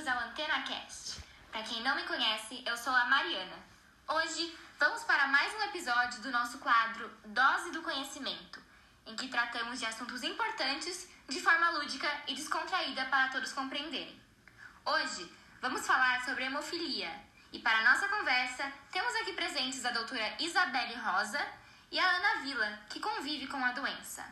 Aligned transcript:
bem-vindos 0.00 0.08
ao 0.08 0.28
Antena 0.28 0.62
Cast. 0.62 1.20
Para 1.52 1.62
quem 1.62 1.82
não 1.82 1.94
me 1.94 2.04
conhece, 2.04 2.62
eu 2.64 2.76
sou 2.76 2.94
a 2.94 3.04
Mariana. 3.04 3.56
Hoje 4.08 4.56
vamos 4.78 5.02
para 5.02 5.26
mais 5.26 5.52
um 5.54 5.62
episódio 5.64 6.22
do 6.22 6.30
nosso 6.30 6.58
quadro 6.58 7.10
Dose 7.26 7.70
do 7.70 7.82
Conhecimento, 7.82 8.62
em 9.06 9.14
que 9.14 9.28
tratamos 9.28 9.78
de 9.78 9.84
assuntos 9.84 10.22
importantes 10.22 11.06
de 11.28 11.40
forma 11.40 11.70
lúdica 11.70 12.08
e 12.26 12.34
descontraída 12.34 13.04
para 13.06 13.28
todos 13.28 13.52
compreenderem. 13.52 14.18
Hoje 14.86 15.30
vamos 15.60 15.86
falar 15.86 16.24
sobre 16.24 16.44
hemofilia 16.44 17.10
e 17.52 17.58
para 17.58 17.84
nossa 17.84 18.08
conversa 18.08 18.72
temos 18.90 19.14
aqui 19.16 19.34
presentes 19.34 19.84
a 19.84 19.90
doutora 19.90 20.34
Isabelle 20.38 20.94
Rosa 20.94 21.46
e 21.90 21.98
a 21.98 22.10
Ana 22.10 22.42
Vila, 22.42 22.78
que 22.88 23.00
convive 23.00 23.48
com 23.48 23.62
a 23.62 23.72
doença. 23.72 24.24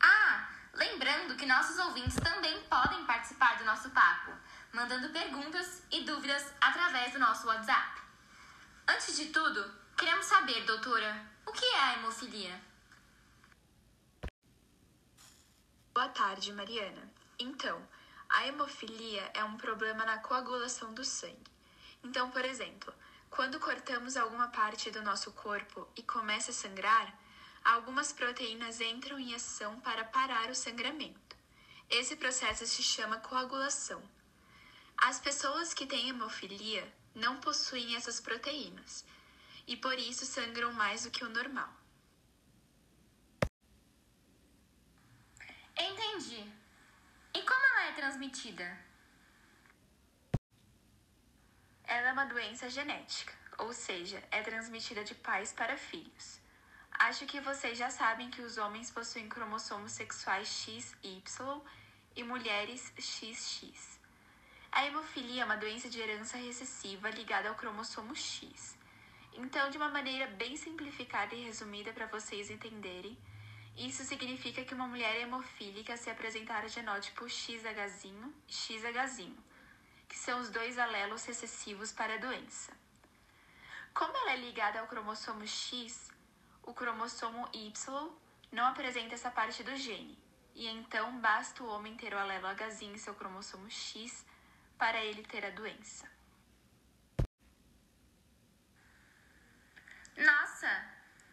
Ah, 0.00 0.48
lembrando 0.74 1.36
que 1.36 1.46
nossos 1.46 1.78
ouvintes 1.78 2.16
também 2.16 2.60
podem 2.64 3.04
participar 3.04 3.58
do 3.58 3.64
nosso 3.64 3.90
papo, 3.90 4.32
mandando 4.72 5.10
perguntas 5.10 5.82
e 5.90 6.02
dúvidas 6.02 6.46
através 6.60 7.12
do 7.12 7.18
nosso 7.18 7.46
WhatsApp. 7.46 8.00
Antes 8.88 9.16
de 9.16 9.26
tudo, 9.26 9.70
queremos 9.96 10.24
saber, 10.24 10.64
doutora, 10.64 11.26
o 11.46 11.52
que 11.52 11.64
é 11.64 11.78
a 11.78 11.94
hemofilia? 11.94 12.60
Boa 15.92 16.08
tarde, 16.08 16.52
Mariana. 16.54 17.12
Então, 17.38 17.86
a 18.30 18.46
hemofilia 18.46 19.30
é 19.34 19.44
um 19.44 19.58
problema 19.58 20.06
na 20.06 20.18
coagulação 20.18 20.94
do 20.94 21.04
sangue. 21.04 21.52
Então, 22.02 22.30
por 22.30 22.44
exemplo, 22.44 22.94
quando 23.28 23.60
cortamos 23.60 24.16
alguma 24.16 24.48
parte 24.48 24.90
do 24.90 25.02
nosso 25.02 25.32
corpo 25.32 25.86
e 25.94 26.02
começa 26.02 26.50
a 26.50 26.54
sangrar, 26.54 27.14
algumas 27.62 28.10
proteínas 28.10 28.80
entram 28.80 29.18
em 29.18 29.34
ação 29.34 29.78
para 29.80 30.04
parar 30.04 30.48
o 30.48 30.54
sangramento. 30.54 31.36
Esse 31.90 32.16
processo 32.16 32.66
se 32.66 32.82
chama 32.82 33.18
coagulação. 33.18 34.02
As 35.04 35.18
pessoas 35.18 35.74
que 35.74 35.84
têm 35.84 36.10
hemofilia 36.10 36.86
não 37.12 37.40
possuem 37.40 37.96
essas 37.96 38.20
proteínas 38.20 39.04
e 39.66 39.76
por 39.76 39.98
isso 39.98 40.24
sangram 40.24 40.72
mais 40.72 41.02
do 41.02 41.10
que 41.10 41.24
o 41.24 41.28
normal. 41.28 41.68
Entendi. 45.76 46.48
E 47.34 47.42
como 47.42 47.66
ela 47.66 47.88
é 47.88 47.92
transmitida? 47.94 48.78
Ela 51.82 52.08
é 52.10 52.12
uma 52.12 52.26
doença 52.26 52.70
genética, 52.70 53.34
ou 53.58 53.72
seja, 53.72 54.22
é 54.30 54.40
transmitida 54.40 55.02
de 55.02 55.16
pais 55.16 55.52
para 55.52 55.76
filhos. 55.76 56.38
Acho 56.92 57.26
que 57.26 57.40
vocês 57.40 57.76
já 57.76 57.90
sabem 57.90 58.30
que 58.30 58.40
os 58.40 58.56
homens 58.56 58.88
possuem 58.88 59.28
cromossomos 59.28 59.90
sexuais 59.90 60.46
XY 60.46 61.60
e 62.14 62.22
mulheres 62.22 62.92
XX. 62.96 64.01
A 64.72 64.86
hemofilia 64.86 65.42
é 65.42 65.44
uma 65.44 65.58
doença 65.58 65.90
de 65.90 66.00
herança 66.00 66.38
recessiva 66.38 67.10
ligada 67.10 67.50
ao 67.50 67.54
cromossomo 67.54 68.16
X. 68.16 68.74
Então, 69.34 69.68
de 69.68 69.76
uma 69.76 69.90
maneira 69.90 70.26
bem 70.28 70.56
simplificada 70.56 71.34
e 71.34 71.44
resumida 71.44 71.92
para 71.92 72.06
vocês 72.06 72.50
entenderem, 72.50 73.18
isso 73.76 74.02
significa 74.02 74.64
que 74.64 74.72
uma 74.72 74.86
mulher 74.86 75.20
hemofílica 75.20 75.94
se 75.98 76.08
apresentar 76.08 76.66
genótipo 76.70 77.28
XH 77.28 78.06
e 78.48 78.52
XH, 78.52 79.30
que 80.08 80.16
são 80.16 80.40
os 80.40 80.48
dois 80.48 80.78
alelos 80.78 81.26
recessivos 81.26 81.92
para 81.92 82.14
a 82.14 82.18
doença. 82.18 82.72
Como 83.92 84.16
ela 84.16 84.32
é 84.32 84.36
ligada 84.36 84.80
ao 84.80 84.86
cromossomo 84.86 85.46
X, 85.46 86.10
o 86.62 86.72
cromossomo 86.72 87.46
Y 87.52 88.10
não 88.50 88.66
apresenta 88.68 89.14
essa 89.14 89.30
parte 89.30 89.62
do 89.62 89.76
gene, 89.76 90.18
e 90.54 90.66
então 90.66 91.20
basta 91.20 91.62
o 91.62 91.68
homem 91.68 91.94
ter 91.94 92.14
o 92.14 92.18
alelo 92.18 92.46
H 92.46 92.82
em 92.82 92.96
seu 92.96 93.14
cromossomo 93.14 93.70
X 93.70 94.31
para 94.82 94.98
ele 95.04 95.22
ter 95.22 95.46
a 95.46 95.50
doença. 95.50 96.10
Nossa, 100.16 100.72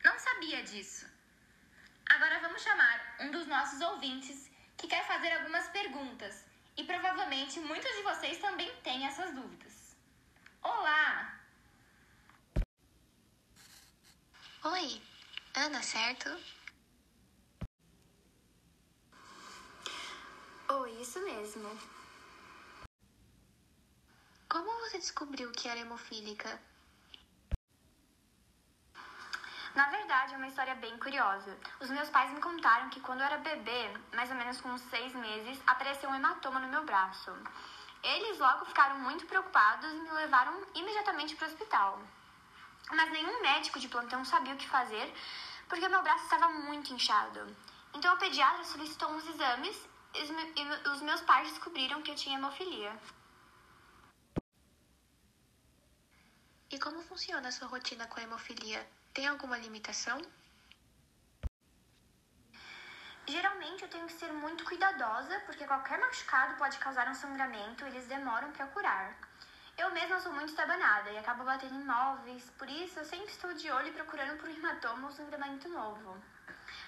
não 0.06 0.20
sabia 0.20 0.62
disso. 0.62 1.08
Agora 2.12 2.40
vamos 2.42 2.62
chamar 2.62 3.16
um 3.22 3.32
dos 3.32 3.48
nossos 3.48 3.82
ouvintes 3.82 4.52
que 4.78 4.88
quer 4.88 5.04
fazer 5.08 5.32
algumas 5.32 5.68
perguntas 5.70 6.46
e 6.78 6.84
provavelmente 6.84 7.60
muitos 7.62 7.92
de 7.96 8.04
vocês 8.04 8.38
também 8.38 8.72
têm 8.84 9.08
essas 9.08 9.34
dúvidas. 9.34 9.98
Olá! 10.62 11.40
Oi, 14.64 15.02
Ana, 15.56 15.82
certo? 15.82 16.30
Oi, 20.68 20.92
isso 21.02 21.20
mesmo. 21.26 22.00
Você 24.90 24.98
descobriu 24.98 25.52
que 25.52 25.70
era 25.70 25.80
hemofílica? 25.82 26.60
Na 29.76 29.88
verdade, 29.92 30.34
é 30.34 30.38
uma 30.38 30.48
história 30.48 30.74
bem 30.74 30.98
curiosa. 30.98 31.56
Os 31.80 31.92
meus 31.92 32.10
pais 32.10 32.34
me 32.34 32.42
contaram 32.42 32.90
que 32.90 33.00
quando 33.00 33.20
eu 33.20 33.28
era 33.28 33.38
bebê, 33.38 33.88
mais 34.16 34.32
ou 34.32 34.36
menos 34.36 34.60
com 34.60 34.76
seis 34.80 35.14
meses, 35.14 35.62
apareceu 35.68 36.10
um 36.10 36.16
hematoma 36.16 36.60
no 36.60 36.70
meu 36.70 36.84
braço. 36.86 37.32
Eles 38.02 38.40
logo 38.40 38.66
ficaram 38.66 38.98
muito 38.98 39.28
preocupados 39.28 39.92
e 39.92 40.02
me 40.02 40.10
levaram 40.10 40.60
imediatamente 40.74 41.36
para 41.36 41.48
o 41.48 41.52
hospital. 41.52 42.02
Mas 42.90 43.12
nenhum 43.12 43.44
médico 43.44 43.80
de 43.80 43.90
plantão 43.90 44.26
sabia 44.26 44.56
o 44.56 44.58
que 44.58 44.68
fazer 44.68 45.14
porque 45.68 45.88
meu 45.88 46.02
braço 46.02 46.24
estava 46.24 46.50
muito 46.50 46.92
inchado. 46.92 47.56
Então 47.94 48.16
o 48.16 48.18
pediatra 48.18 48.64
solicitou 48.64 49.12
uns 49.12 49.28
exames 49.28 49.88
e 50.16 50.90
os 50.90 51.02
meus 51.04 51.22
pais 51.22 51.48
descobriram 51.50 52.02
que 52.02 52.10
eu 52.10 52.16
tinha 52.16 52.40
hemofilia. 52.40 52.92
E 56.72 56.78
como 56.78 57.02
funciona 57.02 57.50
a 57.50 57.52
sua 57.52 57.68
rotina 57.68 58.06
com 58.06 58.20
a 58.20 58.24
hemofilia? 58.24 58.88
Tem 59.12 59.26
alguma 59.28 59.58
limitação? 59.58 60.22
Geralmente 63.26 63.82
eu 63.82 63.90
tenho 63.90 64.06
que 64.06 64.14
ser 64.14 64.32
muito 64.32 64.64
cuidadosa, 64.66 65.40
porque 65.48 65.66
qualquer 65.66 66.00
machucado 66.00 66.56
pode 66.58 66.78
causar 66.78 67.08
um 67.08 67.16
sangramento 67.16 67.84
e 67.84 67.88
eles 67.88 68.06
demoram 68.06 68.52
para 68.52 68.68
curar. 68.68 69.18
Eu 69.80 69.90
mesma 69.92 70.20
sou 70.20 70.32
muito 70.32 70.50
estabanada 70.50 71.10
e 71.10 71.18
acabo 71.18 71.44
batendo 71.44 71.74
em 71.74 71.84
móveis, 71.84 72.52
por 72.52 72.70
isso 72.70 73.00
eu 73.00 73.06
sempre 73.06 73.32
estou 73.32 73.52
de 73.54 73.72
olho 73.72 73.92
procurando 73.94 74.38
por 74.38 74.50
hematoma 74.50 75.08
ou 75.08 75.14
sangramento 75.14 75.68
novo. 75.70 76.22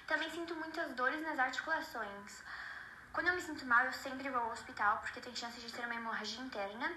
Também 0.06 0.30
sinto 0.30 0.56
muitas 0.56 0.94
dores 0.94 1.24
nas 1.24 1.40
articulações. 1.40 2.44
Quando 3.12 3.30
eu 3.30 3.34
me 3.34 3.42
sinto 3.42 3.66
mal, 3.66 3.84
eu 3.86 3.94
sempre 3.94 4.30
vou 4.30 4.42
ao 4.42 4.52
hospital 4.52 5.00
porque 5.00 5.22
tem 5.22 5.36
chance 5.36 5.60
de 5.60 5.74
ter 5.74 5.86
uma 5.86 5.96
hemorragia 5.96 6.42
interna. 6.42 6.94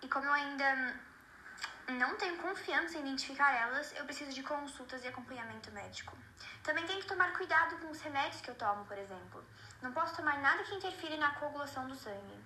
E 0.00 0.08
como 0.08 0.26
eu 0.26 0.32
ainda 0.32 0.94
não 1.88 2.16
tenho 2.16 2.36
confiança 2.38 2.98
em 2.98 3.00
identificar 3.00 3.50
elas, 3.50 3.94
eu 3.96 4.04
preciso 4.04 4.32
de 4.32 4.42
consultas 4.42 5.02
e 5.04 5.08
acompanhamento 5.08 5.72
médico. 5.72 6.16
Também 6.62 6.86
tenho 6.86 7.00
que 7.00 7.06
tomar 7.06 7.32
cuidado 7.32 7.78
com 7.78 7.90
os 7.90 8.00
remédios 8.00 8.42
que 8.42 8.50
eu 8.50 8.54
tomo, 8.54 8.84
por 8.84 8.98
exemplo. 8.98 9.44
Não 9.80 9.92
posso 9.92 10.14
tomar 10.14 10.38
nada 10.38 10.62
que 10.64 10.74
interfira 10.74 11.16
na 11.16 11.30
coagulação 11.36 11.88
do 11.88 11.94
sangue. 11.94 12.38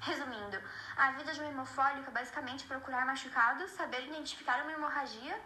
Resumindo, 0.00 0.60
a 0.96 1.12
vida 1.12 1.32
de 1.32 1.40
um 1.40 1.48
hemofólico 1.48 2.08
é 2.08 2.12
basicamente 2.12 2.66
procurar 2.66 3.04
machucados, 3.04 3.70
saber 3.72 4.06
identificar 4.06 4.62
uma 4.62 4.72
hemorragia 4.72 5.40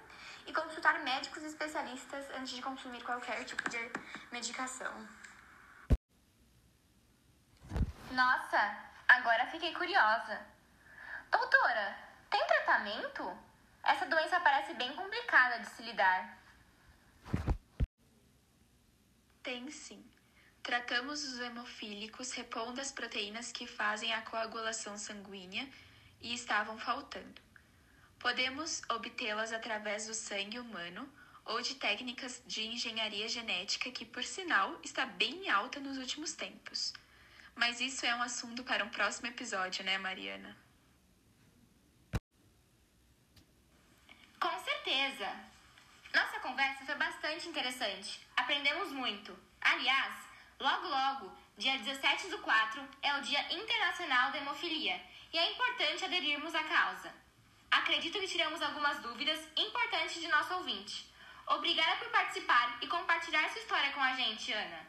e 0.47 0.53
consultar 0.53 1.01
médicos 1.01 1.43
especialistas 1.43 2.29
antes 2.37 2.55
de 2.55 2.63
consumir 2.63 3.03
qualquer 3.03 3.45
tipo 3.45 3.69
de 3.69 3.79
medicação. 4.31 4.93
Nossa, 8.11 8.77
agora 9.09 9.47
fiquei 9.47 9.73
curiosa. 9.73 10.41
Doutora, 11.31 11.97
tem 12.33 12.47
tratamento? 12.47 13.39
Essa 13.85 14.07
doença 14.07 14.41
parece 14.41 14.73
bem 14.75 14.93
complicada 14.97 15.61
de 15.61 15.69
se 15.69 15.83
lidar. 15.83 16.39
Tem 19.43 19.71
sim. 19.71 20.03
Tratamos 20.63 21.25
os 21.25 21.41
hemofílicos 21.41 22.33
repondo 22.33 22.81
as 22.81 22.91
proteínas 22.91 23.53
que 23.53 23.67
fazem 23.67 24.13
a 24.15 24.23
coagulação 24.23 24.97
sanguínea 24.97 25.69
e 26.21 26.33
estavam 26.33 26.79
faltando. 26.79 27.43
Podemos 28.19 28.81
obtê-las 28.89 29.53
através 29.53 30.07
do 30.07 30.15
sangue 30.15 30.61
humano 30.61 31.13
ou 31.45 31.61
de 31.61 31.75
técnicas 31.75 32.41
de 32.47 32.63
engenharia 32.63 33.29
genética 33.29 33.91
que, 33.91 34.07
por 34.07 34.23
sinal, 34.23 34.79
está 34.85 35.05
bem 35.05 35.51
alta 35.51 35.81
nos 35.81 35.99
últimos 35.99 36.33
tempos. 36.33 36.95
Mas 37.57 37.81
isso 37.81 38.07
é 38.07 38.15
um 38.15 38.23
assunto 38.23 38.63
para 38.63 38.85
um 38.85 38.89
próximo 38.89 39.27
episódio, 39.27 39.85
né, 39.85 39.99
Mariana? 39.99 40.57
Com 44.43 44.59
certeza! 44.93 45.35
Nossa 46.13 46.39
conversa 46.41 46.85
foi 46.85 46.95
bastante 46.97 47.49
interessante. 47.49 48.21
Aprendemos 48.37 48.93
muito. 48.93 49.35
Aliás, 49.63 50.15
logo 50.61 50.87
logo, 50.87 51.33
dia 51.57 51.79
17 51.79 52.29
do 52.29 52.39
4, 52.39 52.89
é 53.01 53.15
o 53.15 53.23
Dia 53.23 53.41
Internacional 53.55 54.31
da 54.31 54.39
Hemofilia 54.39 55.01
e 55.33 55.39
é 55.39 55.51
importante 55.53 56.05
aderirmos 56.05 56.55
à 56.55 56.63
causa. 56.65 57.11
Acredito 57.71 58.21
que 58.21 58.29
tiramos 58.29 58.61
algumas 58.61 59.01
dúvidas 59.01 59.41
importantes 59.57 60.21
de 60.21 60.29
nosso 60.29 60.53
ouvinte. 60.57 61.11
Obrigada 61.47 61.97
por 61.97 62.11
participar 62.11 62.77
e 62.83 62.87
compartilhar 62.87 63.49
sua 63.49 63.63
história 63.63 63.93
com 63.93 64.03
a 64.03 64.15
gente, 64.15 64.53
Ana. 64.53 64.87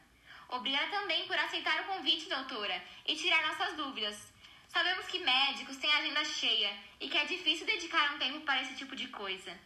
Obrigada 0.50 0.88
também 0.88 1.26
por 1.28 1.38
aceitar 1.40 1.80
o 1.82 1.86
convite, 1.86 2.28
doutora, 2.28 2.84
e 3.08 3.16
tirar 3.16 3.48
nossas 3.48 3.74
dúvidas. 3.78 4.34
Sabemos 4.68 5.06
que 5.06 5.20
médicos 5.20 5.78
têm 5.78 5.94
agenda 5.94 6.26
cheia 6.26 6.78
e 7.00 7.08
que 7.08 7.18
é 7.18 7.24
difícil 7.24 7.66
dedicar 7.66 8.14
um 8.14 8.20
tempo 8.20 8.42
para 8.42 8.62
esse 8.62 8.76
tipo 8.76 8.98
de 8.98 9.08
coisa. 9.08 9.58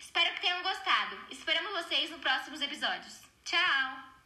Espero 0.00 0.34
que 0.34 0.40
tenham 0.40 0.62
gostado. 0.62 1.16
Esperamos 1.30 1.72
vocês 1.72 2.10
nos 2.10 2.20
próximos 2.20 2.60
episódios. 2.62 3.20
Tchau! 3.44 4.19